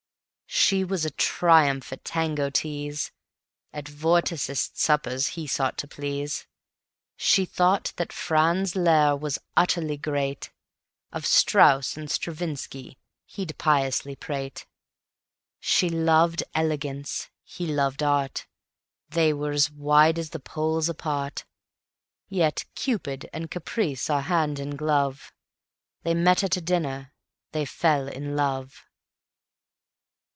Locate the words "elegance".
16.53-17.29